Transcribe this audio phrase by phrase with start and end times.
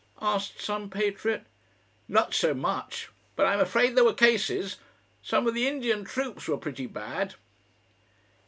[0.23, 1.45] asked some patriot.
[2.07, 3.09] "Not so much.
[3.35, 4.77] But I'm afraid there were cases....
[5.21, 7.35] Some of the Indian troops were pretty bad."